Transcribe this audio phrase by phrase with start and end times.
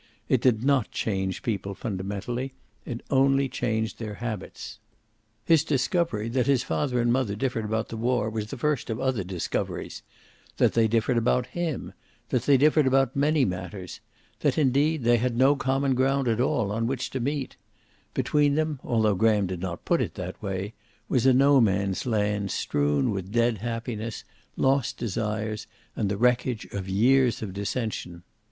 [0.27, 2.53] It did not change people fundamentally.
[2.87, 4.79] It only changed their habits.
[5.45, 8.99] His discovery that his father and mother differed about the war was the first of
[8.99, 10.01] other discoveries;
[10.57, 11.93] that they differed about him;
[12.29, 13.99] that they differed about many matters;
[14.39, 17.55] that, indeed, they had no common ground at all on which to meet;
[18.15, 20.73] between them, although Graham did not put it that way,
[21.09, 24.23] was a No Man's Land strewn with dead happiness,
[24.57, 28.23] lost desires, and the wreckage of years of dissension.